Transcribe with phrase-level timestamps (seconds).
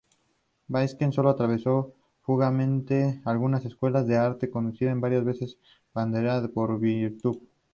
[0.67, 1.93] Basquiat solo atravesó
[2.23, 5.59] fugazmente algunas escuelas de arte, conducta varias veces
[5.93, 7.37] ponderada como virtud.